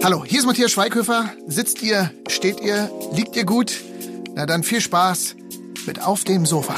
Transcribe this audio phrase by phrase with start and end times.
[0.00, 1.32] Hallo, hier ist Matthias Schweighöfer.
[1.48, 3.80] Sitzt ihr, steht ihr, liegt ihr gut?
[4.36, 5.34] Na dann viel Spaß
[5.86, 6.76] mit Auf dem Sofa.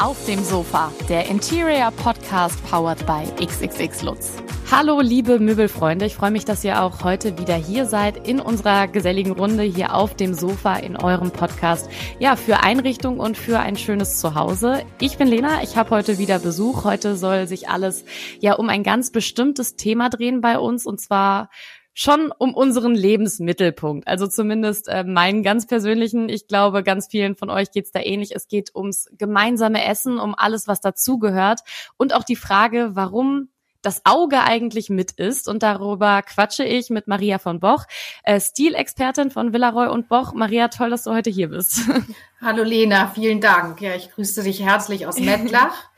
[0.00, 4.32] Auf dem Sofa, der Interior Podcast powered by XXX Lutz.
[4.70, 8.88] Hallo liebe Möbelfreunde, ich freue mich, dass ihr auch heute wieder hier seid in unserer
[8.88, 11.90] geselligen Runde hier auf dem Sofa in eurem Podcast.
[12.20, 14.82] Ja, für Einrichtung und für ein schönes Zuhause.
[14.98, 16.84] Ich bin Lena, ich habe heute wieder Besuch.
[16.84, 18.06] Heute soll sich alles
[18.40, 21.50] ja um ein ganz bestimmtes Thema drehen bei uns und zwar
[21.94, 24.08] schon um unseren Lebensmittelpunkt.
[24.08, 26.28] Also zumindest äh, meinen ganz persönlichen.
[26.28, 28.34] Ich glaube, ganz vielen von euch geht's da ähnlich.
[28.34, 31.60] Es geht ums gemeinsame Essen, um alles, was dazugehört
[31.96, 33.48] und auch die Frage, warum
[33.82, 35.48] das Auge eigentlich mit ist.
[35.48, 37.84] Und darüber quatsche ich mit Maria von Boch,
[38.22, 40.32] äh, Stilexpertin von Villaroy und Boch.
[40.32, 41.80] Maria, toll, dass du heute hier bist.
[42.40, 43.80] Hallo Lena, vielen Dank.
[43.80, 45.91] Ja, ich grüße dich herzlich aus Mettlach.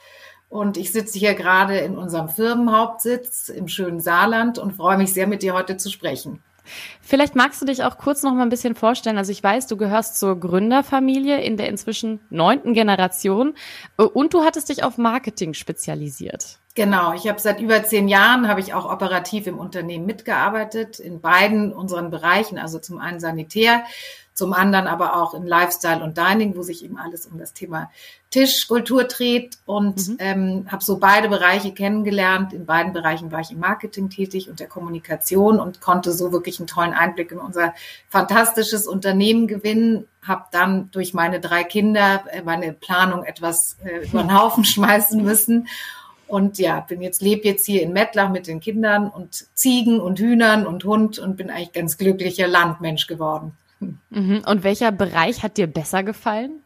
[0.54, 5.26] Und ich sitze hier gerade in unserem Firmenhauptsitz im schönen Saarland und freue mich sehr,
[5.26, 6.44] mit dir heute zu sprechen.
[7.00, 9.18] Vielleicht magst du dich auch kurz noch mal ein bisschen vorstellen.
[9.18, 13.54] Also ich weiß, du gehörst zur Gründerfamilie in der inzwischen neunten Generation
[13.98, 16.60] äh, und du hattest dich auf Marketing spezialisiert.
[16.76, 21.20] Genau, ich habe seit über zehn Jahren habe ich auch operativ im Unternehmen mitgearbeitet in
[21.20, 23.84] beiden unseren Bereichen, also zum einen Sanitär,
[24.32, 27.92] zum anderen aber auch in Lifestyle und Dining, wo sich eben alles um das Thema
[28.30, 30.16] Tischkultur dreht und mhm.
[30.18, 32.52] ähm, habe so beide Bereiche kennengelernt.
[32.52, 36.58] In beiden Bereichen war ich im Marketing tätig und der Kommunikation und konnte so wirklich
[36.58, 37.74] einen tollen Einblick in unser
[38.08, 40.08] fantastisches Unternehmen gewinnen.
[40.20, 45.22] Habe dann durch meine drei Kinder äh, meine Planung etwas äh, über den Haufen schmeißen
[45.22, 45.68] müssen.
[46.34, 50.18] Und ja, bin jetzt, lebe jetzt hier in Mettlach mit den Kindern und Ziegen und
[50.18, 53.52] Hühnern und Hund und bin eigentlich ganz glücklicher Landmensch geworden.
[54.10, 54.42] Mhm.
[54.44, 56.64] Und welcher Bereich hat dir besser gefallen?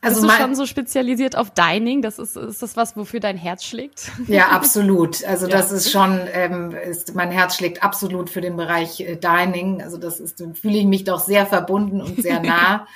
[0.00, 2.00] Also Bist du schon so spezialisiert auf Dining?
[2.00, 4.10] Das ist, ist das was, wofür dein Herz schlägt?
[4.28, 5.22] Ja, absolut.
[5.24, 5.58] Also ja.
[5.58, 9.82] das ist schon, ähm, ist, mein Herz schlägt absolut für den Bereich äh, Dining.
[9.82, 12.86] Also das ist, fühle ich mich doch sehr verbunden und sehr nah.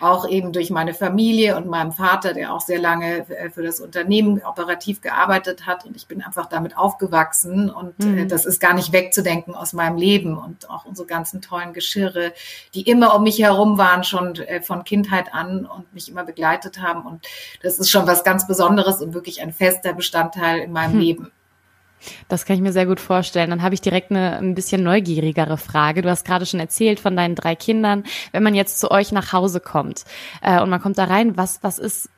[0.00, 3.80] Auch eben durch meine Familie und meinem Vater, der auch sehr lange äh, für das
[3.80, 5.84] Unternehmen operativ gearbeitet hat.
[5.84, 8.28] Und ich bin einfach damit aufgewachsen und äh, mhm.
[8.28, 12.32] das ist gar nicht wegzudenken aus meinem Leben und auch unsere ganzen tollen Geschirre,
[12.74, 16.80] die immer um mich herum waren, schon äh, von Kindheit an und mich immer begleitet
[16.80, 17.06] haben.
[17.06, 17.26] Und
[17.62, 21.00] das ist schon was ganz Besonderes und wirklich ein fester Bestandteil in meinem mhm.
[21.00, 21.32] Leben.
[22.28, 23.50] Das kann ich mir sehr gut vorstellen.
[23.50, 26.02] Dann habe ich direkt eine ein bisschen neugierigere Frage.
[26.02, 28.04] Du hast gerade schon erzählt von deinen drei Kindern.
[28.32, 30.04] Wenn man jetzt zu euch nach Hause kommt
[30.42, 32.10] äh, und man kommt da rein, was, was ist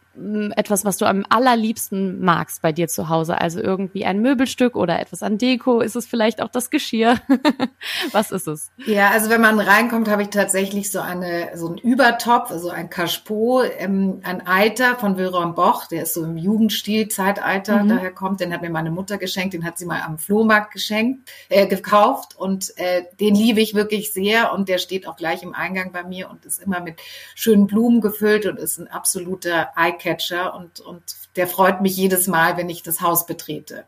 [0.57, 3.41] etwas, was du am allerliebsten magst bei dir zu Hause?
[3.41, 5.81] Also irgendwie ein Möbelstück oder etwas an Deko?
[5.81, 7.17] Ist es vielleicht auch das Geschirr?
[8.13, 8.71] was ist es?
[8.87, 12.91] Ja, also wenn man reinkommt, habe ich tatsächlich so eine so einen Übertopf, also ein
[12.91, 17.89] Cachepot, ähm, ein Alter von Wilhelm Boch, der ist so im Jugendstil Zeitalter, mhm.
[17.89, 21.31] daher kommt, den hat mir meine Mutter geschenkt, den hat sie mal am Flohmarkt geschenkt,
[21.49, 25.55] äh, gekauft und äh, den liebe ich wirklich sehr und der steht auch gleich im
[25.55, 27.01] Eingang bei mir und ist immer mit
[27.35, 31.03] schönen Blumen gefüllt und ist ein absoluter Eye Eyecatcher und, und
[31.37, 33.85] der freut mich jedes Mal, wenn ich das Haus betrete.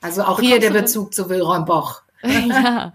[0.00, 2.02] Also auch Bekommst hier der Bezug zu Wilhelm Boch.
[2.48, 2.92] ja.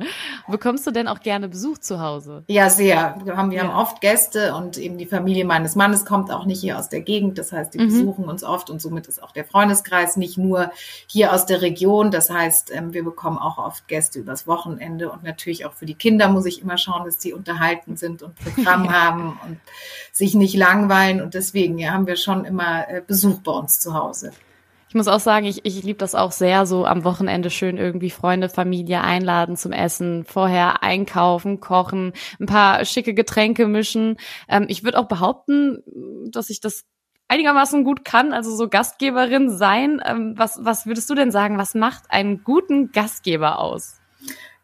[0.48, 2.44] Bekommst du denn auch gerne Besuch zu Hause?
[2.48, 3.20] Ja, sehr.
[3.24, 3.64] Wir haben, wir ja.
[3.64, 7.02] haben oft Gäste und eben die Familie meines Mannes kommt auch nicht hier aus der
[7.02, 7.38] Gegend.
[7.38, 7.88] Das heißt, die mhm.
[7.88, 10.72] besuchen uns oft und somit ist auch der Freundeskreis nicht nur
[11.08, 12.10] hier aus der Region.
[12.10, 15.96] Das heißt, ähm, wir bekommen auch oft Gäste übers Wochenende und natürlich auch für die
[15.96, 19.60] Kinder muss ich immer schauen, dass sie unterhalten sind und Programm haben und
[20.14, 21.22] sich nicht langweilen.
[21.22, 24.32] Und deswegen ja, haben wir schon immer äh, Besuch bei uns zu Hause.
[24.90, 28.10] Ich muss auch sagen, ich, ich liebe das auch sehr, so am Wochenende schön irgendwie
[28.10, 34.18] Freunde, Familie einladen zum Essen, vorher einkaufen, kochen, ein paar schicke Getränke mischen.
[34.48, 35.84] Ähm, ich würde auch behaupten,
[36.32, 36.86] dass ich das
[37.28, 40.02] einigermaßen gut kann, also so Gastgeberin sein.
[40.06, 44.00] Ähm, was, was würdest du denn sagen, was macht einen guten Gastgeber aus?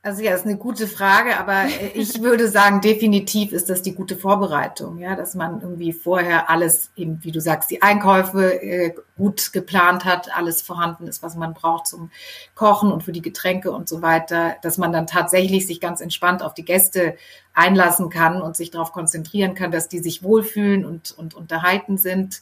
[0.05, 4.17] Also ja, ist eine gute Frage, aber ich würde sagen, definitiv ist das die gute
[4.17, 9.53] Vorbereitung, ja, dass man irgendwie vorher alles eben, wie du sagst, die Einkäufe äh, gut
[9.53, 12.11] geplant hat, alles vorhanden ist, was man braucht zum
[12.53, 16.43] Kochen und für die Getränke und so weiter, dass man dann tatsächlich sich ganz entspannt
[16.43, 17.15] auf die Gäste
[17.53, 22.41] einlassen kann und sich darauf konzentrieren kann, dass die sich wohlfühlen und, und unterhalten sind.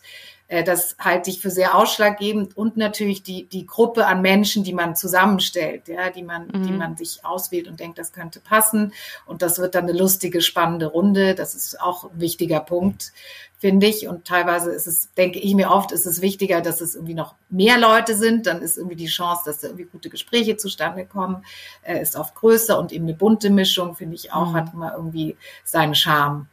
[0.51, 4.74] Äh, das halte ich für sehr ausschlaggebend und natürlich die, die Gruppe an Menschen, die
[4.74, 6.63] man zusammenstellt, ja, die man, mhm.
[6.63, 8.92] die man sich auswählt und denkt, das könnte passen.
[9.25, 11.36] Und das wird dann eine lustige, spannende Runde.
[11.36, 13.13] Das ist auch ein wichtiger Punkt,
[13.59, 14.09] finde ich.
[14.09, 17.36] Und teilweise ist es, denke ich mir oft, ist es wichtiger, dass es irgendwie noch
[17.50, 18.45] mehr Leute sind.
[18.45, 21.45] Dann ist irgendwie die Chance, dass da irgendwie gute Gespräche zustande kommen,
[21.83, 24.56] äh, ist oft größer und eben eine bunte Mischung, finde ich auch, mhm.
[24.56, 26.48] hat immer irgendwie seinen Charme.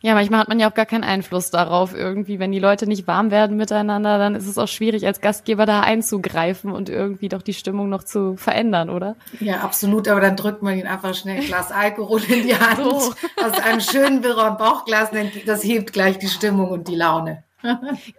[0.00, 2.38] Ja, manchmal hat man ja auch gar keinen Einfluss darauf irgendwie.
[2.38, 5.80] Wenn die Leute nicht warm werden miteinander, dann ist es auch schwierig, als Gastgeber da
[5.80, 9.16] einzugreifen und irgendwie doch die Stimmung noch zu verändern, oder?
[9.40, 10.08] Ja, absolut.
[10.08, 13.12] Aber dann drückt man ihnen einfach schnell ein Glas Alkohol in die Hand so.
[13.42, 15.10] aus einem schönen Bauchglas.
[15.46, 17.42] Das hebt gleich die Stimmung und die Laune.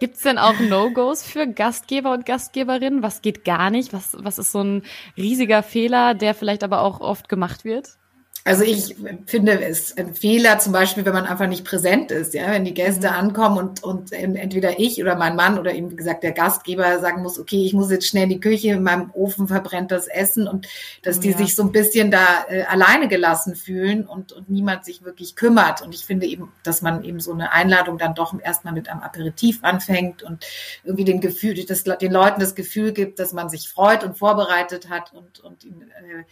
[0.00, 3.02] Gibt's denn auch No-Gos für Gastgeber und Gastgeberinnen?
[3.02, 3.94] Was geht gar nicht?
[3.94, 4.82] Was, was ist so ein
[5.16, 7.96] riesiger Fehler, der vielleicht aber auch oft gemacht wird?
[8.42, 8.96] Also ich
[9.26, 12.72] finde es ein Fehler, zum Beispiel, wenn man einfach nicht präsent ist, ja, wenn die
[12.72, 13.14] Gäste mhm.
[13.14, 17.22] ankommen und, und entweder ich oder mein Mann oder eben, wie gesagt, der Gastgeber sagen
[17.22, 20.48] muss, okay, ich muss jetzt schnell in die Küche, in meinem Ofen verbrennt das Essen
[20.48, 20.66] und
[21.02, 21.36] dass die ja.
[21.36, 25.82] sich so ein bisschen da äh, alleine gelassen fühlen und, und niemand sich wirklich kümmert.
[25.82, 29.02] Und ich finde eben, dass man eben so eine Einladung dann doch erstmal mit einem
[29.02, 30.46] Aperitif anfängt und
[30.82, 34.88] irgendwie den Gefühl, das, den Leuten das Gefühl gibt, dass man sich freut und vorbereitet
[34.88, 36.24] hat und, und ihn, äh,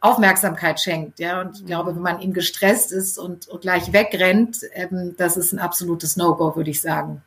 [0.00, 1.18] Aufmerksamkeit schenkt.
[1.18, 5.36] Ja, und ich glaube, wenn man ihm gestresst ist und, und gleich wegrennt, ähm, das
[5.36, 7.22] ist ein absolutes No-Go, würde ich sagen.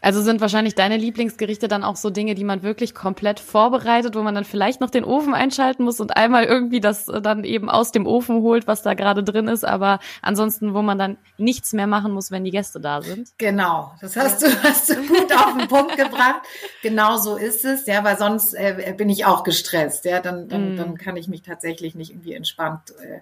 [0.00, 4.22] Also sind wahrscheinlich deine Lieblingsgerichte dann auch so Dinge, die man wirklich komplett vorbereitet, wo
[4.22, 7.68] man dann vielleicht noch den Ofen einschalten muss und einmal irgendwie das äh, dann eben
[7.68, 11.72] aus dem Ofen holt, was da gerade drin ist, aber ansonsten, wo man dann nichts
[11.72, 13.30] mehr machen muss, wenn die Gäste da sind.
[13.38, 16.42] Genau, das hast du, hast du gut auf den Punkt gebracht.
[16.82, 20.74] Genau so ist es, ja, weil sonst äh, bin ich auch gestresst, ja, dann, dann,
[20.74, 20.76] mm.
[20.76, 23.20] dann kann ich mich tatsächlich nicht irgendwie entspannt äh,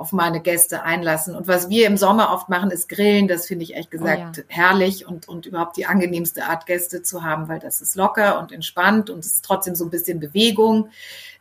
[0.00, 1.36] auf meine Gäste einlassen.
[1.36, 3.28] Und was wir im Sommer oft machen, ist grillen.
[3.28, 4.44] Das finde ich ehrlich gesagt oh ja.
[4.48, 8.52] herrlich und, und überhaupt die angenehmste Art Gäste zu haben, weil das ist locker und
[8.52, 10.90] entspannt und es ist trotzdem so ein bisschen Bewegung.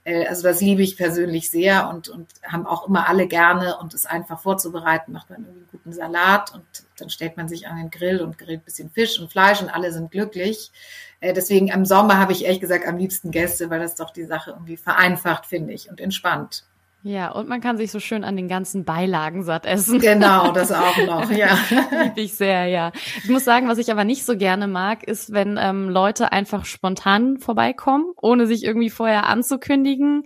[0.04, 3.94] Äh, also das liebe ich persönlich sehr und, und haben auch immer alle gerne und
[3.94, 6.64] es einfach vorzubereiten, macht man irgendwie einen guten Salat und
[6.98, 9.70] dann stellt man sich an den Grill und grillt ein bisschen Fisch und Fleisch und
[9.70, 10.72] alle sind glücklich.
[11.20, 14.26] Äh, deswegen im Sommer habe ich ehrlich gesagt am liebsten Gäste, weil das doch die
[14.26, 16.64] Sache irgendwie vereinfacht, finde ich, und entspannt.
[17.02, 20.00] Ja, und man kann sich so schön an den ganzen Beilagen satt essen.
[20.00, 21.58] Genau, das auch noch, ja.
[22.04, 22.92] Liebe ich sehr, ja.
[23.24, 26.66] Ich muss sagen, was ich aber nicht so gerne mag, ist, wenn ähm, Leute einfach
[26.66, 30.24] spontan vorbeikommen, ohne sich irgendwie vorher anzukündigen,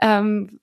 [0.00, 0.60] ähm,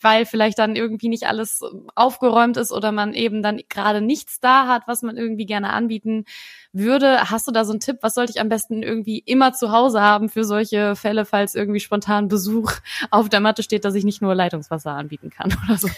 [0.00, 1.60] weil vielleicht dann irgendwie nicht alles
[1.94, 6.24] aufgeräumt ist oder man eben dann gerade nichts da hat, was man irgendwie gerne anbieten
[6.72, 7.30] würde.
[7.30, 7.98] Hast du da so einen Tipp?
[8.00, 11.80] Was sollte ich am besten irgendwie immer zu Hause haben für solche Fälle, falls irgendwie
[11.80, 12.72] spontan Besuch
[13.10, 15.88] auf der Matte steht, dass ich nicht nur Leitungswasser anbieten kann oder so?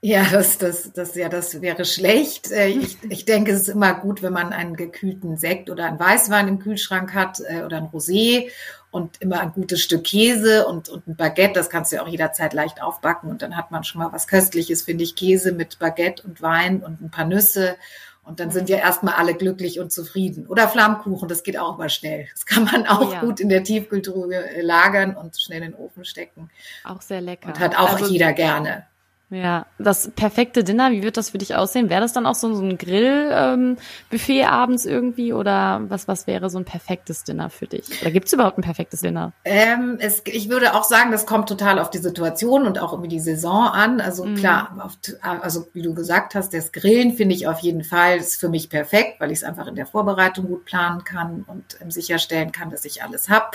[0.00, 2.50] Ja, das, das, das, ja, das wäre schlecht.
[2.50, 6.00] Äh, ich, ich denke, es ist immer gut, wenn man einen gekühlten Sekt oder einen
[6.00, 8.50] Weißwein im Kühlschrank hat äh, oder ein Rosé
[8.94, 11.54] und immer ein gutes Stück Käse und, und ein Baguette.
[11.54, 14.28] Das kannst du ja auch jederzeit leicht aufbacken und dann hat man schon mal was
[14.28, 15.16] Köstliches, finde ich.
[15.16, 17.76] Käse mit Baguette und Wein und ein paar Nüsse
[18.22, 20.46] und dann sind ja erstmal alle glücklich und zufrieden.
[20.46, 22.28] Oder Flammkuchen, das geht auch immer schnell.
[22.32, 23.20] Das kann man auch ja.
[23.20, 26.50] gut in der Tiefkühltruhe lagern und schnell in den Ofen stecken.
[26.84, 27.48] Auch sehr lecker.
[27.48, 28.86] Und hat auch also, jeder gerne.
[29.34, 31.90] Ja, das perfekte Dinner, wie wird das für dich aussehen?
[31.90, 36.50] Wäre das dann auch so, so ein Grillbuffet ähm, abends irgendwie oder was, was wäre
[36.50, 38.00] so ein perfektes Dinner für dich?
[38.00, 39.32] Oder gibt es überhaupt ein perfektes Dinner?
[39.44, 43.08] Ähm, es, ich würde auch sagen, das kommt total auf die Situation und auch irgendwie
[43.08, 44.00] die Saison an.
[44.00, 44.36] Also mhm.
[44.36, 48.38] klar, auf, also wie du gesagt hast, das Grillen finde ich auf jeden Fall ist
[48.38, 51.90] für mich perfekt, weil ich es einfach in der Vorbereitung gut planen kann und ähm,
[51.90, 53.46] sicherstellen kann, dass ich alles habe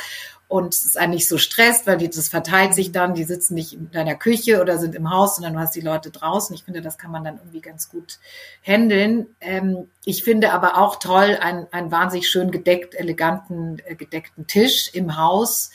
[0.50, 3.74] und es ist eigentlich so stresst, weil die, das verteilt sich dann, die sitzen nicht
[3.74, 6.56] in deiner Küche oder sind im Haus, sondern du hast die Leute draußen.
[6.56, 8.18] Ich finde, das kann man dann irgendwie ganz gut
[8.64, 9.28] handeln.
[9.42, 14.90] Ähm, ich finde aber auch toll einen, einen wahnsinnig schön gedeckt, eleganten, äh, gedeckten Tisch
[14.92, 15.70] im Haus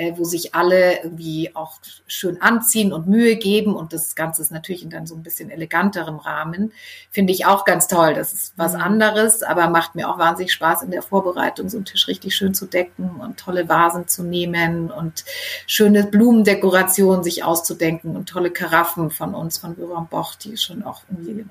[0.00, 4.50] äh, wo sich alle irgendwie auch schön anziehen und Mühe geben und das Ganze ist
[4.50, 6.72] natürlich in dann so ein bisschen eleganterem Rahmen.
[7.10, 8.14] Finde ich auch ganz toll.
[8.14, 8.80] Das ist was mhm.
[8.80, 12.54] anderes, aber macht mir auch wahnsinnig Spaß in der Vorbereitung, so einen Tisch richtig schön
[12.54, 15.26] zu decken und tolle Vasen zu nehmen und
[15.66, 21.02] schöne Blumendekorationen sich auszudenken und tolle Karaffen von uns, von Böhrer Boch, die schon auch
[21.10, 21.44] irgendwie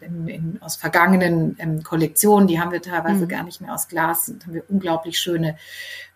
[0.00, 3.28] in, in, aus vergangenen ähm, Kollektionen, die haben wir teilweise mhm.
[3.28, 5.56] gar nicht mehr aus Glas, sind, haben wir unglaublich schöne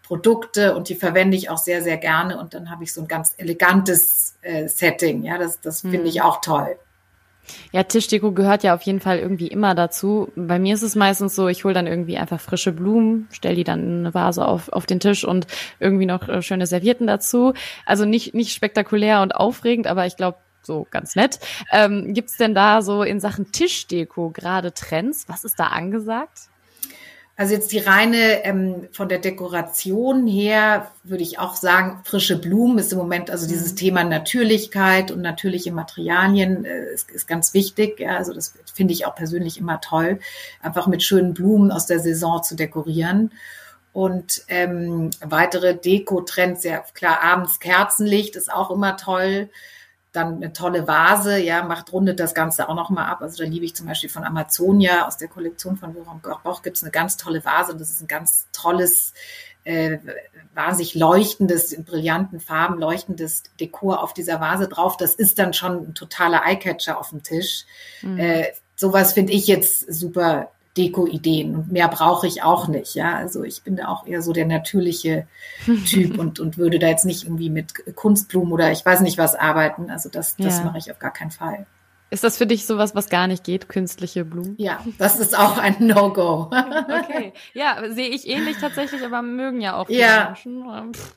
[0.06, 2.38] Produkte und die verwende ich auch sehr, sehr gerne.
[2.38, 5.24] Und dann habe ich so ein ganz elegantes äh, Setting.
[5.24, 6.06] Ja, das, das finde mhm.
[6.06, 6.76] ich auch toll.
[7.72, 10.32] Ja, Tischdeko gehört ja auf jeden Fall irgendwie immer dazu.
[10.36, 13.64] Bei mir ist es meistens so, ich hole dann irgendwie einfach frische Blumen, stelle die
[13.64, 15.46] dann in eine Vase auf, auf den Tisch und
[15.78, 17.54] irgendwie noch äh, schöne Servietten dazu.
[17.84, 21.38] Also nicht, nicht spektakulär und aufregend, aber ich glaube, so ganz nett.
[21.72, 25.28] Ähm, Gibt es denn da so in Sachen Tischdeko gerade Trends?
[25.28, 26.48] Was ist da angesagt?
[27.38, 32.78] Also jetzt die reine ähm, von der Dekoration her würde ich auch sagen, frische Blumen
[32.78, 33.76] ist im Moment, also dieses mhm.
[33.76, 38.00] Thema Natürlichkeit und natürliche Materialien äh, ist, ist ganz wichtig.
[38.00, 40.18] Ja, also das finde ich auch persönlich immer toll,
[40.62, 43.32] einfach mit schönen Blumen aus der Saison zu dekorieren.
[43.92, 49.50] Und ähm, weitere Deko-Trends, ja klar, abends Kerzenlicht ist auch immer toll
[50.16, 53.20] dann eine tolle Vase, ja, macht, rundet das Ganze auch nochmal ab.
[53.20, 56.76] Also da liebe ich zum Beispiel von Amazonia aus der Kollektion von Wilhelm Goch gibt
[56.76, 59.14] es eine ganz tolle Vase und das ist ein ganz tolles,
[59.64, 59.98] äh,
[60.54, 64.96] wahnsinnig leuchtendes, in brillanten Farben leuchtendes Dekor auf dieser Vase drauf.
[64.96, 67.64] Das ist dann schon ein totaler Eyecatcher auf dem Tisch.
[68.02, 68.18] Mhm.
[68.18, 72.94] Äh, sowas finde ich jetzt super Deko-Ideen und mehr brauche ich auch nicht.
[72.94, 75.26] Ja, also ich bin da auch eher so der natürliche
[75.86, 79.34] Typ und, und würde da jetzt nicht irgendwie mit Kunstblumen oder ich weiß nicht was
[79.34, 79.90] arbeiten.
[79.90, 80.64] Also das, das ja.
[80.64, 81.66] mache ich auf gar keinen Fall.
[82.08, 84.54] Ist das für dich sowas, was gar nicht geht, künstliche Blumen?
[84.58, 86.50] Ja, das ist auch ein No-Go.
[86.52, 87.32] okay.
[87.52, 90.26] Ja, sehe ich ähnlich tatsächlich, aber mögen ja auch ja.
[90.26, 90.64] Menschen.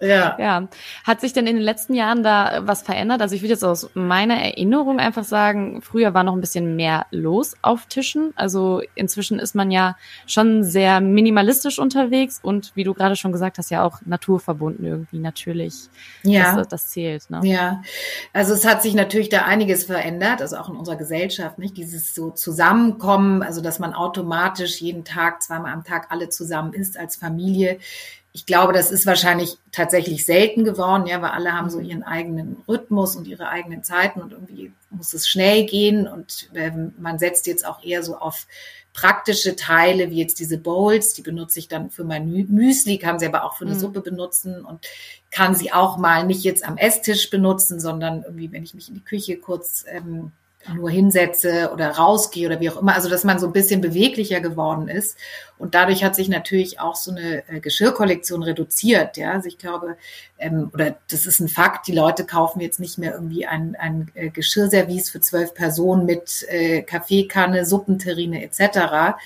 [0.02, 0.36] Ja.
[0.40, 0.68] ja.
[1.04, 3.22] Hat sich denn in den letzten Jahren da was verändert?
[3.22, 7.06] Also ich würde jetzt aus meiner Erinnerung einfach sagen, früher war noch ein bisschen mehr
[7.12, 8.34] los auf Tischen.
[8.36, 13.60] Also inzwischen ist man ja schon sehr minimalistisch unterwegs und wie du gerade schon gesagt
[13.60, 15.76] hast, ja auch naturverbunden irgendwie natürlich.
[16.24, 16.56] Ja.
[16.56, 17.30] Das, das zählt.
[17.30, 17.42] Ne?
[17.44, 17.84] Ja.
[18.34, 21.78] Also es hat sich natürlich da einiges verändert, also auch in unserer Gesellschaft, nicht?
[21.78, 26.98] Dieses so Zusammenkommen, also dass man automatisch jeden Tag, zweimal am Tag alle zusammen ist
[26.98, 27.78] als Familie.
[28.32, 32.58] Ich glaube, das ist wahrscheinlich tatsächlich selten geworden, ja, weil alle haben so ihren eigenen
[32.68, 37.48] Rhythmus und ihre eigenen Zeiten und irgendwie muss es schnell gehen und äh, man setzt
[37.48, 38.48] jetzt auch eher so auf
[38.94, 43.28] praktische Teile, wie jetzt diese Bowls, die benutze ich dann für mein Müsli, kann sie
[43.28, 43.80] aber auch für eine mhm.
[43.80, 44.88] Suppe benutzen und
[45.32, 48.96] kann sie auch mal nicht jetzt am Esstisch benutzen, sondern irgendwie, wenn ich mich in
[48.96, 50.32] die Küche kurz ähm,
[50.76, 52.96] nur hinsetze oder rausgehe oder wie auch immer.
[52.96, 55.18] Also dass man so ein bisschen beweglicher geworden ist.
[55.58, 59.18] Und dadurch hat sich natürlich auch so eine äh, Geschirrkollektion reduziert.
[59.18, 59.98] Ja, also ich glaube,
[60.38, 64.10] ähm, oder das ist ein Fakt, die Leute kaufen jetzt nicht mehr irgendwie ein, ein
[64.14, 69.18] äh, Geschirrservice für zwölf Personen mit äh, Kaffeekanne, Suppenterrine etc.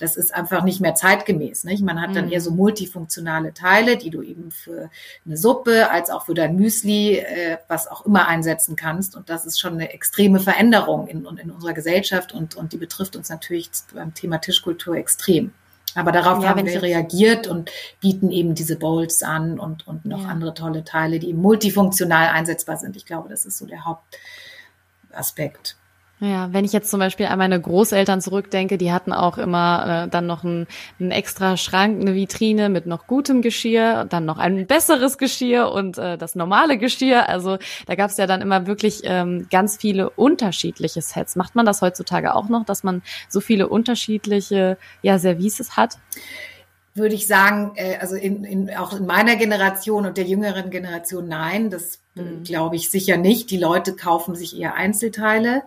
[0.00, 1.64] Das ist einfach nicht mehr zeitgemäß.
[1.64, 1.82] Nicht?
[1.82, 2.32] Man hat dann mhm.
[2.32, 4.90] eher so multifunktionale Teile, die du eben für
[5.26, 9.14] eine Suppe als auch für dein Müsli, äh, was auch immer einsetzen kannst.
[9.14, 13.14] Und das ist schon eine extreme Veränderung in, in unserer Gesellschaft und, und die betrifft
[13.14, 15.52] uns natürlich beim Thema Tischkultur extrem.
[15.94, 20.22] Aber darauf ja, haben wir reagiert und bieten eben diese Bowls an und, und noch
[20.22, 20.28] ja.
[20.28, 22.96] andere tolle Teile, die multifunktional einsetzbar sind.
[22.96, 25.76] Ich glaube, das ist so der Hauptaspekt.
[26.22, 30.08] Ja, wenn ich jetzt zum Beispiel an meine Großeltern zurückdenke, die hatten auch immer äh,
[30.08, 30.66] dann noch einen,
[30.98, 35.96] einen extra Schrank, eine Vitrine mit noch gutem Geschirr, dann noch ein besseres Geschirr und
[35.96, 37.26] äh, das normale Geschirr.
[37.26, 41.36] Also da gab es ja dann immer wirklich ähm, ganz viele unterschiedliche Sets.
[41.36, 43.00] Macht man das heutzutage auch noch, dass man
[43.30, 45.96] so viele unterschiedliche ja, Services hat?
[46.92, 51.28] Würde ich sagen, äh, also in, in, auch in meiner Generation und der jüngeren Generation
[51.28, 52.42] nein, das mhm.
[52.44, 53.50] glaube ich sicher nicht.
[53.50, 55.62] Die Leute kaufen sich eher Einzelteile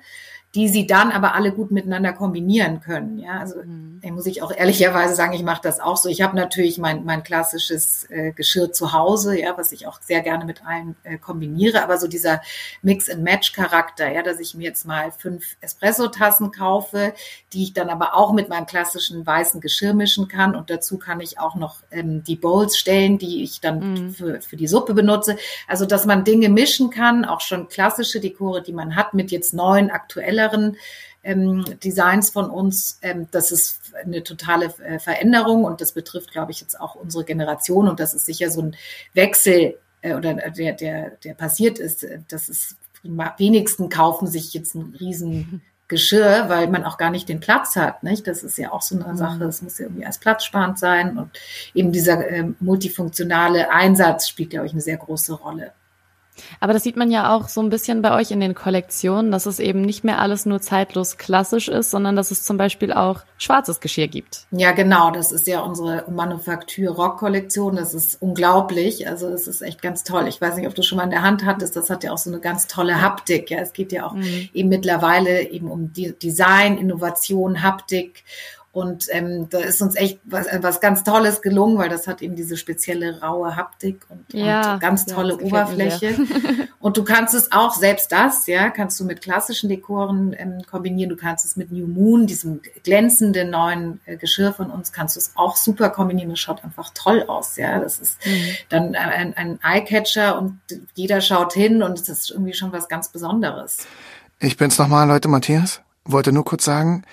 [0.55, 3.17] die sie dann aber alle gut miteinander kombinieren können.
[3.17, 3.99] Ja, also mhm.
[4.11, 6.09] muss ich auch ehrlicherweise sagen, ich mache das auch so.
[6.09, 10.21] Ich habe natürlich mein, mein klassisches äh, Geschirr zu Hause, ja, was ich auch sehr
[10.21, 12.41] gerne mit allen äh, kombiniere, aber so dieser
[12.83, 17.15] Mix-and-Match-Charakter, ja, dass ich mir jetzt mal fünf Espresso-Tassen kaufe,
[17.51, 21.19] die ich dann aber auch mit meinem klassischen weißen Geschirr mischen kann und dazu kann
[21.19, 24.13] ich auch noch ähm, die Bowls stellen, die ich dann mhm.
[24.13, 25.35] für, für die Suppe benutze.
[25.67, 29.55] Also, dass man Dinge mischen kann, auch schon klassische Dekore, die man hat, mit jetzt
[29.55, 30.77] neuen, aktuellen aktuelleren
[31.23, 36.51] ähm, Designs von uns, ähm, das ist eine totale äh, Veränderung und das betrifft, glaube
[36.51, 38.75] ich, jetzt auch unsere Generation und das ist sicher so ein
[39.13, 42.05] Wechsel äh, oder der, der, der passiert ist.
[42.27, 47.41] Das ist wenigsten kaufen sich jetzt einen riesen Geschirr, weil man auch gar nicht den
[47.41, 48.01] Platz hat.
[48.03, 48.27] Nicht?
[48.27, 49.17] Das ist ja auch so eine mhm.
[49.17, 51.29] Sache, das muss ja irgendwie als platzsparend sein und
[51.73, 55.73] eben dieser äh, multifunktionale Einsatz spielt, glaube ich, eine sehr große Rolle.
[56.59, 59.45] Aber das sieht man ja auch so ein bisschen bei euch in den Kollektionen, dass
[59.45, 63.21] es eben nicht mehr alles nur zeitlos klassisch ist, sondern dass es zum Beispiel auch
[63.37, 64.45] schwarzes Geschirr gibt.
[64.51, 65.11] Ja, genau.
[65.11, 67.75] Das ist ja unsere Manufaktur Rock Kollektion.
[67.75, 69.07] Das ist unglaublich.
[69.07, 70.27] Also das ist echt ganz toll.
[70.27, 71.75] Ich weiß nicht, ob du schon mal in der Hand hattest.
[71.75, 73.49] Das hat ja auch so eine ganz tolle Haptik.
[73.49, 74.49] Ja, es geht ja auch mhm.
[74.53, 78.23] eben mittlerweile eben um Design, Innovation, Haptik
[78.73, 82.23] und ähm, da ist uns echt was, äh, was ganz Tolles gelungen, weil das hat
[82.23, 86.15] eben diese spezielle raue Haptik und, ja, und ganz tolle ja, Oberfläche.
[86.79, 91.11] und du kannst es auch, selbst das, ja, kannst du mit klassischen Dekoren ähm, kombinieren.
[91.11, 95.19] Du kannst es mit New Moon, diesem glänzenden neuen äh, Geschirr von uns, kannst du
[95.19, 96.31] es auch super kombinieren.
[96.31, 97.79] Das schaut einfach toll aus, ja.
[97.79, 98.55] Das ist mhm.
[98.69, 100.59] dann ein, ein Eyecatcher und
[100.95, 103.85] jeder schaut hin und es ist irgendwie schon was ganz Besonderes.
[104.39, 105.81] Ich bin's nochmal, Leute, Matthias.
[106.05, 107.03] Wollte nur kurz sagen,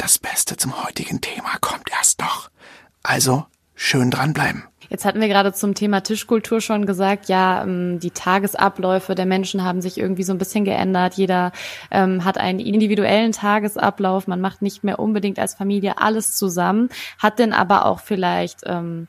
[0.00, 2.50] das Beste zum heutigen Thema kommt erst noch.
[3.02, 4.64] Also schön dranbleiben.
[4.88, 9.62] Jetzt hatten wir gerade zum Thema Tischkultur schon gesagt, ja, ähm, die Tagesabläufe der Menschen
[9.62, 11.14] haben sich irgendwie so ein bisschen geändert.
[11.14, 11.52] Jeder
[11.90, 14.26] ähm, hat einen individuellen Tagesablauf.
[14.26, 16.88] Man macht nicht mehr unbedingt als Familie alles zusammen,
[17.18, 19.06] hat denn aber auch vielleicht ähm,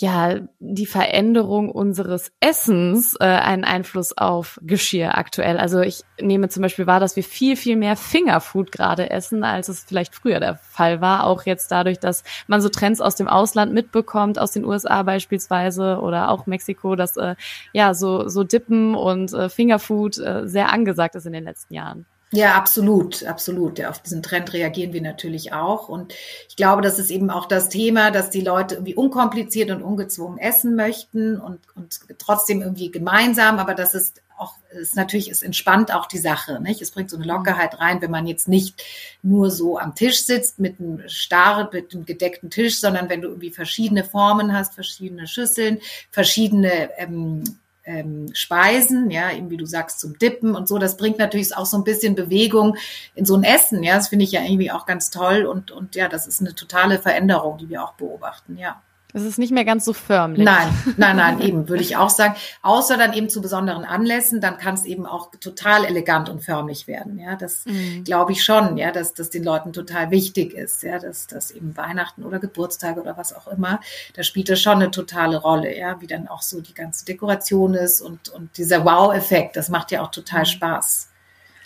[0.00, 5.58] ja die Veränderung unseres Essens äh, einen Einfluss auf Geschirr aktuell?
[5.58, 9.68] Also ich nehme zum Beispiel wahr, dass wir viel, viel mehr Fingerfood gerade essen, als
[9.68, 11.24] es vielleicht früher der Fall war.
[11.24, 16.00] Auch jetzt dadurch, dass man so Trends aus dem Ausland mitbekommt, aus den USA beispielsweise
[16.00, 17.36] oder auch Mexiko, dass äh,
[17.72, 22.06] ja so, so Dippen und äh, Fingerfood äh, sehr angesagt ist in den letzten Jahren.
[22.36, 23.78] Ja, absolut, absolut.
[23.78, 25.88] Ja, auf diesen Trend reagieren wir natürlich auch.
[25.88, 26.12] Und
[26.50, 30.36] ich glaube, das ist eben auch das Thema, dass die Leute irgendwie unkompliziert und ungezwungen
[30.36, 35.94] essen möchten und, und trotzdem irgendwie gemeinsam, aber das ist auch, ist natürlich, es entspannt
[35.94, 36.82] auch die Sache, nicht?
[36.82, 38.84] Es bringt so eine Lockerheit rein, wenn man jetzt nicht
[39.22, 43.28] nur so am Tisch sitzt mit einem starr, mit einem gedeckten Tisch, sondern wenn du
[43.28, 45.78] irgendwie verschiedene Formen hast, verschiedene Schüsseln,
[46.10, 47.44] verschiedene ähm,
[47.86, 50.78] ähm, Speisen, ja, eben wie du sagst, zum Dippen und so.
[50.78, 52.76] Das bringt natürlich auch so ein bisschen Bewegung
[53.14, 53.94] in so ein Essen, ja.
[53.94, 56.98] Das finde ich ja irgendwie auch ganz toll und, und ja, das ist eine totale
[56.98, 58.82] Veränderung, die wir auch beobachten, ja.
[59.16, 60.44] Es ist nicht mehr ganz so förmlich.
[60.44, 60.68] Nein,
[60.98, 62.34] nein, nein, eben, würde ich auch sagen.
[62.60, 66.86] Außer dann eben zu besonderen Anlässen, dann kann es eben auch total elegant und förmlich
[66.86, 67.18] werden.
[67.18, 68.04] Ja, das mhm.
[68.04, 71.74] glaube ich schon, ja, dass das den Leuten total wichtig ist, ja, dass das eben
[71.78, 73.80] Weihnachten oder Geburtstage oder was auch immer,
[74.12, 77.72] da spielt das schon eine totale Rolle, ja, wie dann auch so die ganze Dekoration
[77.72, 80.46] ist und, und dieser Wow-Effekt, das macht ja auch total mhm.
[80.46, 81.08] Spaß.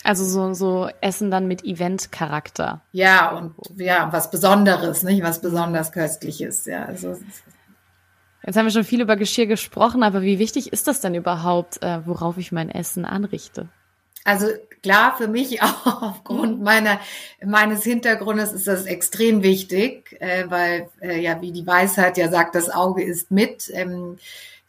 [0.03, 2.81] Also so, so Essen dann mit Event-Charakter.
[2.91, 5.23] Ja, und ja, was Besonderes, nicht?
[5.23, 6.85] Was besonders Köstliches, ja.
[6.85, 7.17] Also,
[8.43, 11.83] Jetzt haben wir schon viel über Geschirr gesprochen, aber wie wichtig ist das denn überhaupt,
[11.83, 13.69] äh, worauf ich mein Essen anrichte?
[14.23, 14.47] Also
[14.81, 16.99] klar, für mich auch aufgrund meiner,
[17.43, 22.55] meines Hintergrundes ist das extrem wichtig, äh, weil äh, ja, wie die Weisheit ja sagt,
[22.55, 23.69] das Auge ist mit.
[23.73, 24.17] Ähm,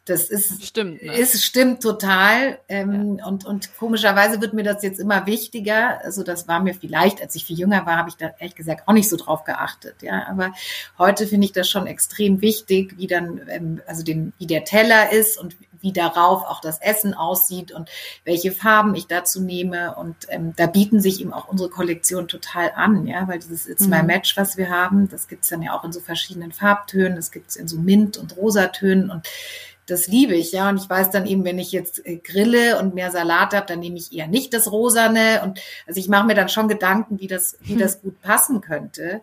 [0.04, 1.16] das ist stimmt, ne?
[1.16, 3.26] ist stimmt total ähm, ja.
[3.26, 6.00] und und komischerweise wird mir das jetzt immer wichtiger.
[6.04, 8.88] Also das war mir vielleicht, als ich viel jünger war, habe ich da ehrlich gesagt
[8.88, 10.02] auch nicht so drauf geachtet.
[10.02, 10.52] Ja, aber
[10.99, 15.12] heute finde ich das schon extrem wichtig, wie dann ähm, also den wie der Teller
[15.12, 17.90] ist und wie darauf auch das Essen aussieht und
[18.25, 19.94] welche Farben ich dazu nehme.
[19.97, 23.88] Und ähm, da bieten sich eben auch unsere Kollektionen total an, ja, weil dieses It's
[23.88, 24.06] My mhm.
[24.06, 27.56] Match, was wir haben, das gibt's dann ja auch in so verschiedenen Farbtönen, das gibt's
[27.56, 29.28] in so Mint- und Rosatönen und
[29.86, 30.68] das liebe ich, ja.
[30.68, 33.80] Und ich weiß dann eben, wenn ich jetzt äh, grille und mehr Salat habe, dann
[33.80, 35.42] nehme ich eher nicht das Rosane.
[35.42, 39.22] Und also ich mache mir dann schon Gedanken, wie das, wie das gut passen könnte.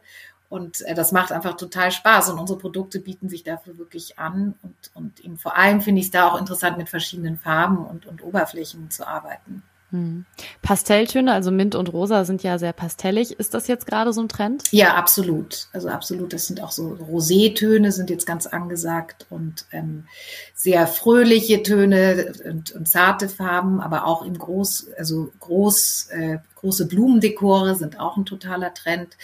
[0.49, 2.29] Und äh, das macht einfach total Spaß.
[2.29, 4.55] Und unsere Produkte bieten sich dafür wirklich an.
[4.61, 8.05] Und, und eben vor allem finde ich es da auch interessant, mit verschiedenen Farben und,
[8.05, 9.63] und Oberflächen zu arbeiten.
[9.91, 10.25] Hm.
[10.61, 13.39] Pastelltöne, also Mint und Rosa, sind ja sehr pastellig.
[13.39, 14.63] Ist das jetzt gerade so ein Trend?
[14.71, 15.67] Ja, absolut.
[15.73, 16.31] Also absolut.
[16.33, 20.05] Das sind auch so Rosétöne, sind jetzt ganz angesagt und ähm,
[20.53, 26.87] sehr fröhliche Töne und, und zarte Farben, aber auch im groß, also groß, äh, große
[26.87, 29.17] Blumendekore sind auch ein totaler Trend.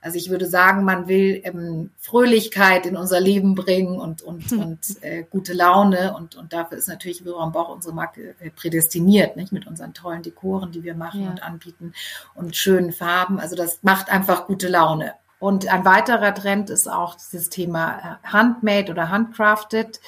[0.00, 4.60] Also ich würde sagen, man will ähm, Fröhlichkeit in unser Leben bringen und, und, hm.
[4.62, 6.14] und äh, gute Laune.
[6.14, 9.52] Und, und dafür ist natürlich Wilhelm Boch unsere Marke äh, prädestiniert, nicht?
[9.52, 11.30] Mit unseren tollen Dekoren, die wir machen ja.
[11.30, 11.94] und anbieten
[12.34, 13.40] und schönen Farben.
[13.40, 15.14] Also das macht einfach gute Laune.
[15.38, 20.00] Und ein weiterer Trend ist auch dieses Thema äh, Handmade oder Handcrafted.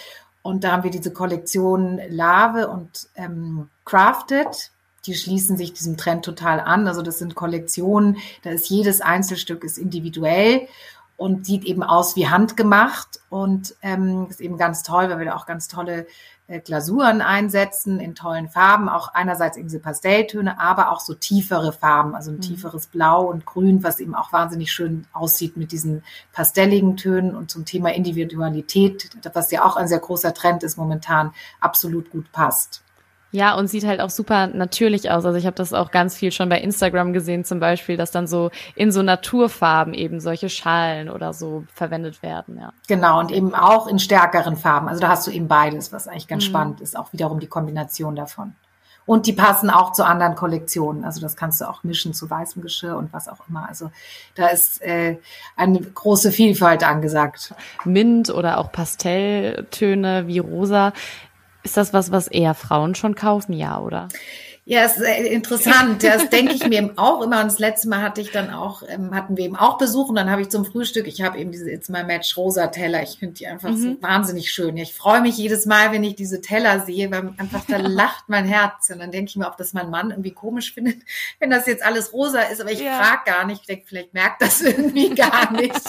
[0.42, 4.70] Und da haben wir diese Kollektion Lave und ähm, Crafted
[5.06, 6.88] die schließen sich diesem Trend total an.
[6.88, 10.68] Also das sind Kollektionen, da ist jedes Einzelstück ist individuell
[11.16, 15.36] und sieht eben aus wie handgemacht und ähm, ist eben ganz toll, weil wir da
[15.36, 16.06] auch ganz tolle
[16.46, 21.72] äh, Glasuren einsetzen in tollen Farben, auch einerseits eben diese Pastelltöne, aber auch so tiefere
[21.72, 22.42] Farben, also ein mhm.
[22.42, 27.50] tieferes Blau und Grün, was eben auch wahnsinnig schön aussieht mit diesen pastelligen Tönen und
[27.50, 32.83] zum Thema Individualität, was ja auch ein sehr großer Trend ist momentan, absolut gut passt.
[33.34, 35.26] Ja, und sieht halt auch super natürlich aus.
[35.26, 38.28] Also ich habe das auch ganz viel schon bei Instagram gesehen, zum Beispiel, dass dann
[38.28, 42.72] so in so Naturfarben eben solche Schalen oder so verwendet werden, ja.
[42.86, 44.86] Genau, und eben auch in stärkeren Farben.
[44.86, 46.48] Also da hast du eben beides, was eigentlich ganz mhm.
[46.48, 48.54] spannend ist, auch wiederum die Kombination davon.
[49.04, 51.04] Und die passen auch zu anderen Kollektionen.
[51.04, 53.68] Also das kannst du auch mischen zu weißem Geschirr und was auch immer.
[53.68, 53.90] Also
[54.36, 55.18] da ist äh,
[55.56, 57.52] eine große Vielfalt angesagt.
[57.84, 60.92] Mint oder auch Pastelltöne wie rosa
[61.64, 64.08] ist das was, was eher Frauen schon kaufen, ja, oder?
[64.66, 66.02] Ja, ist interessant.
[66.02, 67.40] Das denke ich mir eben auch immer.
[67.42, 70.14] Und das letzte Mal hatte ich dann auch, ähm, hatten wir eben auch Besuch und
[70.14, 73.02] dann habe ich zum Frühstück, ich habe eben diese It's My Match rosa Teller.
[73.02, 73.76] Ich finde die einfach mhm.
[73.76, 74.74] so wahnsinnig schön.
[74.78, 78.46] Ich freue mich jedes Mal, wenn ich diese Teller sehe, weil einfach da lacht mein
[78.46, 78.88] Herz.
[78.88, 80.96] Und dann denke ich mir, ob das mein Mann irgendwie komisch findet,
[81.40, 82.62] wenn das jetzt alles rosa ist.
[82.62, 82.96] Aber ich ja.
[82.98, 83.60] frage gar nicht.
[83.60, 85.74] Ich denke, vielleicht merkt das irgendwie gar nicht.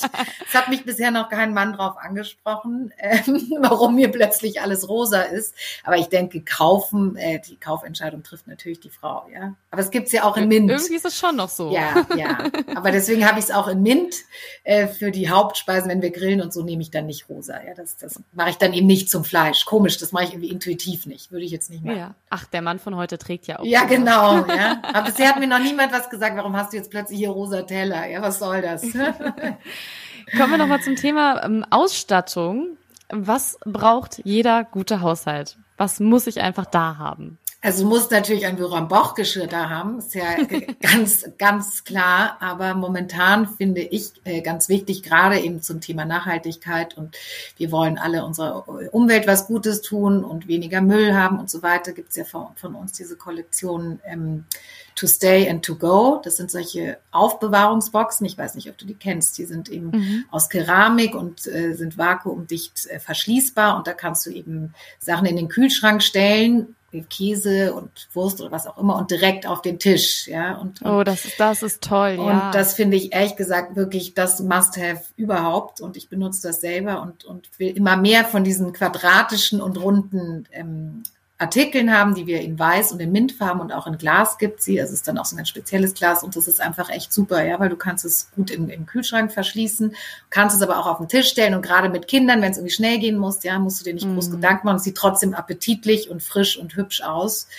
[0.48, 5.22] Es hat mich bisher noch kein Mann drauf angesprochen, ähm, warum mir plötzlich alles rosa
[5.22, 5.56] ist.
[5.84, 9.56] Aber ich denke, kaufen, äh, die Kaufentscheidung trifft natürlich natürlich die Frau, ja.
[9.70, 10.72] Aber es gibt's ja auch in Mint.
[10.72, 11.72] Irgendwie ist es schon noch so.
[11.72, 12.50] Ja, ja.
[12.76, 14.16] Aber deswegen habe ich es auch in Mint
[14.64, 17.64] äh, für die Hauptspeisen, wenn wir grillen und so, nehme ich dann nicht rosa.
[17.64, 19.66] Ja, das, das mache ich dann eben nicht zum Fleisch.
[19.66, 21.32] Komisch, das mache ich irgendwie intuitiv nicht.
[21.32, 21.98] Würde ich jetzt nicht machen.
[21.98, 22.16] Ja.
[22.32, 23.66] Ach, der Mann von heute trägt ja auch.
[23.66, 23.96] Ja, rosa.
[23.96, 24.46] genau.
[24.48, 24.82] Ja.
[24.94, 27.62] Aber bisher hat mir noch niemand was gesagt, warum hast du jetzt plötzlich hier rosa
[27.62, 28.08] Teller?
[28.08, 28.82] Ja, was soll das?
[30.38, 32.78] Kommen wir nochmal zum Thema ähm, Ausstattung.
[33.10, 35.58] Was braucht jeder gute Haushalt?
[35.78, 37.38] Was muss ich einfach da haben?
[37.66, 40.36] Also muss natürlich ein Büro-Boch-Geschirr da haben, ist ja
[40.82, 42.38] ganz, ganz klar.
[42.40, 47.18] Aber momentan finde ich äh, ganz wichtig, gerade eben zum Thema Nachhaltigkeit und
[47.58, 51.94] wir wollen alle unserer Umwelt was Gutes tun und weniger Müll haben und so weiter.
[51.94, 54.46] Gibt es ja von, von, uns diese Kollektion ähm,
[54.94, 56.22] To Stay and To Go.
[56.24, 58.28] Das sind solche Aufbewahrungsboxen.
[58.28, 59.40] Ich weiß nicht, ob du die kennst.
[59.40, 60.26] Die sind eben mhm.
[60.30, 65.36] aus Keramik und äh, sind vakuumdicht äh, verschließbar und da kannst du eben Sachen in
[65.36, 66.76] den Kühlschrank stellen
[67.10, 70.56] Käse und Wurst oder was auch immer und direkt auf den Tisch, ja.
[70.56, 72.46] Und, und oh, das ist, das ist toll, und ja.
[72.48, 77.02] Und das finde ich ehrlich gesagt wirklich das Must-have überhaupt und ich benutze das selber
[77.02, 81.04] und, und will immer mehr von diesen quadratischen und runden ähm,
[81.38, 84.80] Artikeln haben, die wir in weiß und in Mintfarben und auch in Glas gibt sie.
[84.80, 87.12] Also es ist dann auch so ein ganz spezielles Glas und das ist einfach echt
[87.12, 89.96] super, ja, weil du kannst es gut im, im Kühlschrank verschließen,
[90.30, 92.74] kannst es aber auch auf den Tisch stellen und gerade mit Kindern, wenn es irgendwie
[92.74, 94.32] schnell gehen muss, ja, musst du dir nicht groß mm.
[94.32, 94.78] Gedanken machen.
[94.78, 97.50] Es sieht trotzdem appetitlich und frisch und hübsch aus.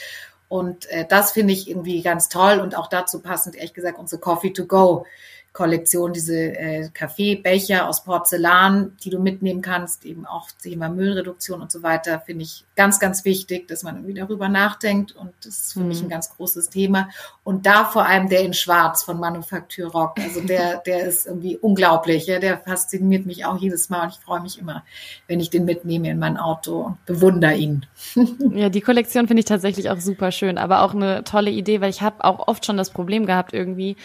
[0.49, 4.21] Und äh, das finde ich irgendwie ganz toll und auch dazu passend, ehrlich gesagt, unsere
[4.21, 5.05] Coffee to go
[5.57, 11.73] Kollektion, diese äh, Kaffeebecher aus Porzellan, die du mitnehmen kannst, eben auch Thema Müllreduktion und
[11.73, 15.73] so weiter, finde ich ganz, ganz wichtig, dass man irgendwie darüber nachdenkt und das ist
[15.73, 15.89] für mhm.
[15.89, 17.09] mich ein ganz großes Thema.
[17.43, 21.57] Und da vor allem der in Schwarz von Manufaktur Rock, also der, der ist irgendwie
[21.57, 24.85] unglaublich, ja, der fasziniert mich auch jedes Mal und ich freue mich immer,
[25.27, 27.87] wenn ich den mitnehme in mein Auto und bewundere ihn.
[28.51, 31.89] ja, die Kollektion finde ich tatsächlich auch super schön, aber auch eine tolle Idee, weil
[31.89, 33.97] ich habe auch oft schon das Problem gehabt irgendwie,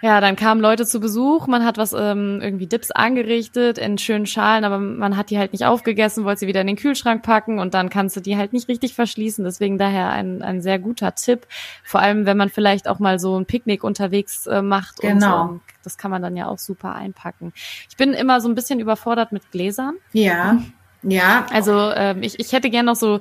[0.00, 4.26] ja, dann kamen Leute zu Besuch, man hat was ähm, irgendwie Dips angerichtet in schönen
[4.26, 7.58] Schalen, aber man hat die halt nicht aufgegessen, wollte sie wieder in den Kühlschrank packen
[7.58, 9.44] und dann kannst du die halt nicht richtig verschließen.
[9.44, 11.46] Deswegen daher ein, ein sehr guter Tipp.
[11.82, 15.00] Vor allem, wenn man vielleicht auch mal so ein Picknick unterwegs äh, macht.
[15.00, 15.42] Genau.
[15.42, 17.52] Und, ähm, das kann man dann ja auch super einpacken.
[17.88, 19.94] Ich bin immer so ein bisschen überfordert mit Gläsern.
[20.12, 20.62] Ja.
[21.02, 21.46] Ja.
[21.52, 23.20] Also ähm, ich, ich hätte gern noch so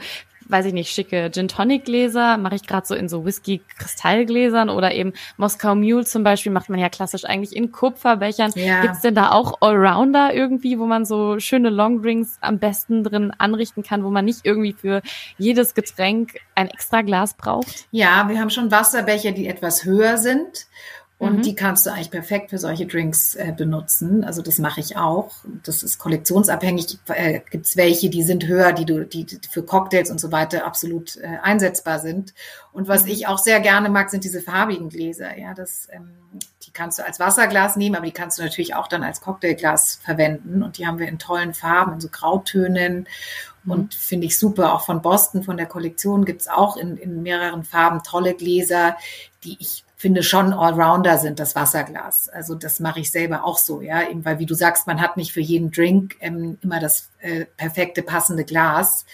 [0.49, 4.69] weiß ich nicht, schicke Gin Tonic Gläser, mache ich gerade so in so Whisky Kristallgläsern
[4.69, 8.51] oder eben Moskau Mule zum Beispiel macht man ja klassisch eigentlich in Kupferbechern.
[8.55, 8.81] Ja.
[8.81, 13.83] Gibt's denn da auch Allrounder irgendwie, wo man so schöne Longdrinks am besten drin anrichten
[13.83, 15.01] kann, wo man nicht irgendwie für
[15.37, 17.85] jedes Getränk ein extra Glas braucht?
[17.91, 20.67] Ja, wir haben schon Wasserbecher, die etwas höher sind
[21.19, 21.41] und mhm.
[21.41, 24.23] die kannst du eigentlich perfekt für solche Drinks äh, benutzen.
[24.23, 25.31] Also das mache ich auch.
[25.63, 26.99] Das ist kollektionsabhängig.
[27.07, 30.31] Äh, Gibt es welche, die sind höher, die du, die, die für Cocktails und so
[30.31, 32.35] weiter absolut äh, einsetzbar sind.
[32.71, 33.11] Und was mhm.
[33.11, 35.35] ich auch sehr gerne mag, sind diese farbigen Gläser.
[35.35, 36.11] Ja, das, ähm,
[36.67, 39.99] die kannst du als Wasserglas nehmen, aber die kannst du natürlich auch dann als Cocktailglas
[40.03, 40.61] verwenden.
[40.61, 43.07] Und die haben wir in tollen Farben, in so Grautönen.
[43.63, 43.71] Mhm.
[43.71, 44.71] Und finde ich super.
[44.71, 48.97] Auch von Boston, von der Kollektion gibt's auch in, in mehreren Farben tolle Gläser,
[49.43, 52.29] die ich finde schon Allrounder sind das Wasserglas.
[52.29, 55.17] Also das mache ich selber auch so, ja, eben weil wie du sagst, man hat
[55.17, 59.05] nicht für jeden Drink ähm, immer das äh, perfekte passende Glas.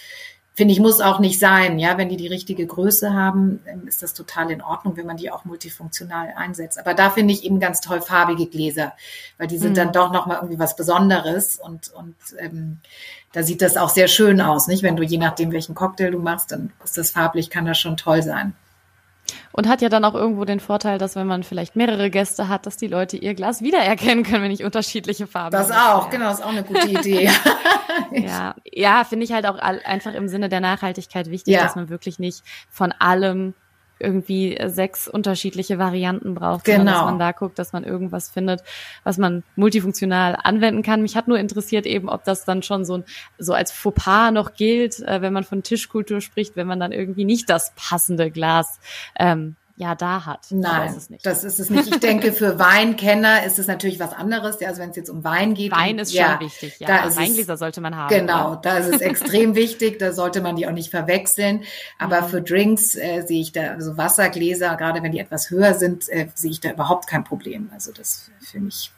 [0.56, 4.04] Finde ich muss auch nicht sein, ja, wenn die die richtige Größe haben, ähm, ist
[4.04, 6.78] das total in Ordnung, wenn man die auch multifunktional einsetzt.
[6.78, 8.92] Aber da finde ich eben ganz toll farbige Gläser,
[9.38, 9.76] weil die sind mhm.
[9.76, 12.80] dann doch noch mal irgendwie was Besonderes und und ähm,
[13.32, 14.84] da sieht das auch sehr schön aus, nicht?
[14.84, 17.96] Wenn du je nachdem welchen Cocktail du machst, dann ist das farblich kann das schon
[17.96, 18.54] toll sein.
[19.52, 22.66] Und hat ja dann auch irgendwo den Vorteil, dass wenn man vielleicht mehrere Gäste hat,
[22.66, 25.68] dass die Leute ihr Glas wiedererkennen können, wenn ich unterschiedliche Farben habe.
[25.68, 27.30] Das auch, genau, ist auch eine gute Idee.
[28.12, 31.64] ja, ja finde ich halt auch einfach im Sinne der Nachhaltigkeit wichtig, ja.
[31.64, 33.54] dass man wirklich nicht von allem
[34.00, 36.92] irgendwie sechs unterschiedliche Varianten braucht, genau.
[36.92, 38.62] dass man da guckt, dass man irgendwas findet,
[39.04, 41.02] was man multifunktional anwenden kann.
[41.02, 43.04] Mich hat nur interessiert eben, ob das dann schon so, ein,
[43.38, 47.26] so als Fauxpas noch gilt, äh, wenn man von Tischkultur spricht, wenn man dann irgendwie
[47.26, 48.80] nicht das passende Glas
[49.18, 50.48] ähm, ja da hat.
[50.52, 51.88] Nein, ist das ist es nicht.
[51.88, 54.62] Ich denke, für Weinkenner ist es natürlich was anderes.
[54.62, 55.72] Also wenn es jetzt um Wein geht.
[55.72, 56.88] Wein ist ja, schon wichtig, ja.
[56.88, 58.10] Da Weingläser es, sollte man haben.
[58.10, 60.00] Genau, da ist es extrem wichtig.
[60.00, 61.64] Da sollte man die auch nicht verwechseln.
[61.98, 62.28] Aber mhm.
[62.28, 66.28] für Drinks äh, sehe ich da, also Wassergläser, gerade wenn die etwas höher sind, äh,
[66.36, 67.70] sehe ich da überhaupt kein Problem.
[67.74, 68.92] Also das für mich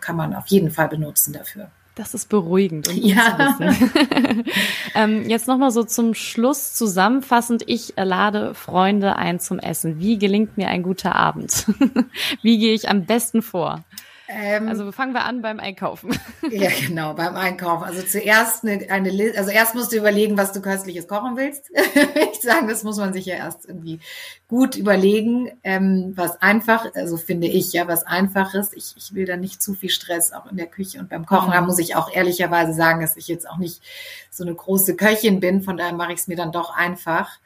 [0.00, 1.70] kann man auf jeden Fall benutzen dafür.
[2.00, 3.58] Das ist beruhigend und ja.
[4.94, 7.64] ähm, jetzt nochmal so zum Schluss zusammenfassend.
[7.66, 10.00] Ich lade Freunde ein zum Essen.
[10.00, 11.66] Wie gelingt mir ein guter Abend?
[12.42, 13.84] Wie gehe ich am besten vor?
[14.32, 16.16] Ähm, also fangen wir an beim Einkaufen.
[16.50, 17.84] Ja, genau, beim Einkaufen.
[17.84, 21.70] Also zuerst eine, eine also erst musst du überlegen, was du köstliches kochen willst.
[22.32, 24.00] ich sagen, das muss man sich ja erst irgendwie
[24.48, 28.74] gut überlegen, ähm, was einfach, also finde ich ja, was einfach ist.
[28.74, 31.52] Ich, ich will da nicht zu viel Stress auch in der Küche und beim Kochen.
[31.52, 33.82] Da muss ich auch ehrlicherweise sagen, dass ich jetzt auch nicht
[34.30, 35.62] so eine große Köchin bin.
[35.62, 37.38] Von daher mache ich es mir dann doch einfach.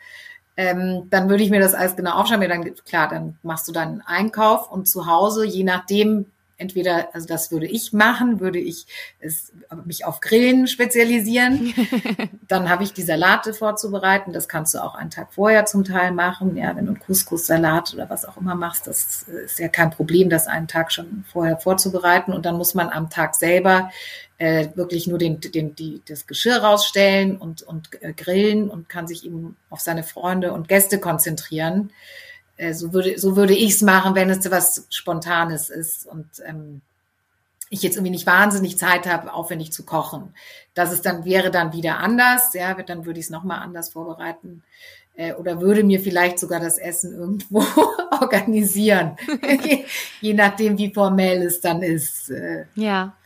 [0.56, 2.48] Ähm, dann würde ich mir das alles genau aufschreiben.
[2.48, 7.50] Dann, klar, dann machst du dann Einkauf und zu Hause, je nachdem, entweder, also das
[7.50, 8.86] würde ich machen, würde ich
[9.20, 9.52] es,
[9.84, 11.74] mich auf Grillen spezialisieren.
[12.48, 14.32] Dann habe ich die Salate vorzubereiten.
[14.32, 16.56] Das kannst du auch einen Tag vorher zum Teil machen.
[16.56, 20.30] Ja, wenn du einen Couscous-Salat oder was auch immer machst, das ist ja kein Problem,
[20.30, 22.32] das einen Tag schon vorher vorzubereiten.
[22.32, 23.90] Und dann muss man am Tag selber
[24.38, 29.06] äh, wirklich nur den, den, die, das Geschirr rausstellen und, und äh, grillen und kann
[29.06, 31.90] sich eben auf seine Freunde und Gäste konzentrieren.
[32.56, 36.82] Äh, so würde, so würde ich es machen, wenn es was Spontanes ist und ähm,
[37.70, 40.34] ich jetzt irgendwie nicht wahnsinnig Zeit habe, aufwendig zu kochen.
[40.74, 44.62] Das ist dann, wäre dann wieder anders, ja, dann würde ich es nochmal anders vorbereiten
[45.16, 47.64] äh, oder würde mir vielleicht sogar das Essen irgendwo
[48.20, 49.16] organisieren,
[50.20, 52.30] je nachdem, wie formell es dann ist.
[52.30, 52.66] Äh.
[52.74, 53.16] Ja.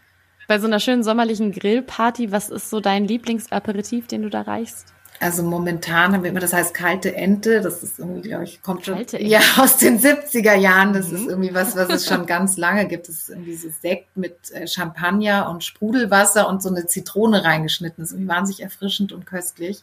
[0.47, 4.95] Bei so einer schönen sommerlichen Grillparty, was ist so dein Lieblingsaperitif, den du da reichst?
[5.21, 8.87] Also momentan haben wir immer, das heißt kalte Ente, das ist irgendwie, glaube ich, kommt
[8.87, 10.93] schon ja, aus den 70er Jahren.
[10.93, 11.17] Das mhm.
[11.17, 13.09] ist irgendwie was, was es schon ganz lange gibt.
[13.09, 18.03] Das ist irgendwie so Sekt mit äh, Champagner und Sprudelwasser und so eine Zitrone reingeschnitten.
[18.03, 19.83] Das ist irgendwie wahnsinnig erfrischend und köstlich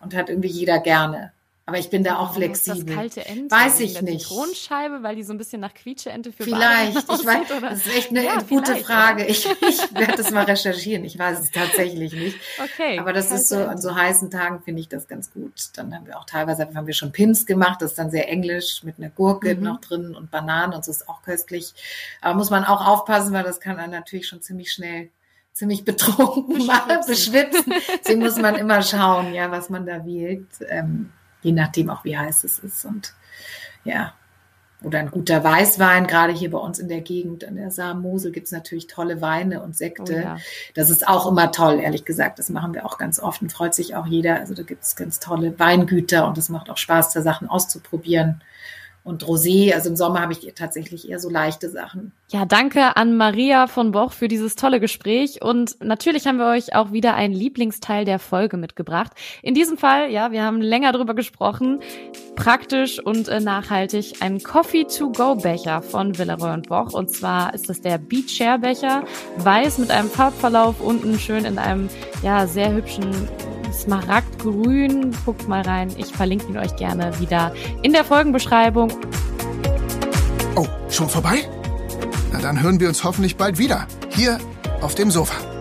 [0.00, 1.32] und hat irgendwie jeder gerne.
[1.68, 2.84] Aber ich bin da auch flexibel.
[2.84, 4.28] Das kalte Ente weiß ich nicht.
[4.28, 6.96] Zitronenscheibe, weil die so ein bisschen nach Quietscheente für Vielleicht.
[6.96, 7.70] Ich weiß, oder?
[7.70, 9.24] das ist echt eine ja, gute Frage.
[9.24, 9.30] Oder?
[9.30, 11.04] Ich, ich werde das mal recherchieren.
[11.04, 12.38] Ich weiß es tatsächlich nicht.
[12.62, 13.00] Okay.
[13.00, 15.70] Aber das ist so, an so heißen Tagen finde ich das ganz gut.
[15.74, 17.82] Dann haben wir auch teilweise, haben wir schon Pins gemacht.
[17.82, 19.64] Das ist dann sehr englisch mit einer Gurke mhm.
[19.64, 21.74] noch drin und Bananen und so ist auch köstlich.
[22.20, 25.10] Aber muss man auch aufpassen, weil das kann dann natürlich schon ziemlich schnell
[25.52, 27.74] ziemlich betrunken machen, beschwitzen.
[27.98, 30.46] Deswegen muss man immer schauen, ja, was man da wählt.
[30.68, 31.10] Ähm,
[31.46, 32.84] je nachdem auch wie heiß es ist.
[32.84, 33.14] Und
[33.84, 34.12] ja,
[34.82, 38.46] oder ein guter Weißwein, gerade hier bei uns in der Gegend, an der Saarmosel gibt
[38.46, 40.14] es natürlich tolle Weine und Sekte.
[40.14, 40.36] Oh ja.
[40.74, 42.40] Das ist auch immer toll, ehrlich gesagt.
[42.40, 44.40] Das machen wir auch ganz oft und freut sich auch jeder.
[44.40, 48.42] Also da gibt es ganz tolle Weingüter und es macht auch Spaß, da Sachen auszuprobieren
[49.06, 49.72] und Rosé.
[49.72, 52.12] Also im Sommer habe ich tatsächlich eher so leichte Sachen.
[52.28, 55.42] Ja, danke an Maria von Boch für dieses tolle Gespräch.
[55.42, 59.12] Und natürlich haben wir euch auch wieder einen Lieblingsteil der Folge mitgebracht.
[59.42, 61.80] In diesem Fall, ja, wir haben länger drüber gesprochen.
[62.34, 66.92] Praktisch und äh, nachhaltig ein Coffee-to-go-Becher von Villeroy und Boch.
[66.92, 69.04] Und zwar ist das der Beach Share Becher.
[69.38, 71.88] Weiß mit einem Farbverlauf unten schön in einem,
[72.22, 73.12] ja, sehr hübschen
[73.72, 75.14] Smaragdgrün.
[75.24, 75.94] Guckt mal rein.
[75.96, 78.90] Ich verlinke ihn euch gerne wieder in der Folgenbeschreibung.
[80.54, 81.48] Oh, schon vorbei?
[82.32, 83.86] Na dann hören wir uns hoffentlich bald wieder.
[84.10, 84.38] Hier
[84.80, 85.55] auf dem Sofa.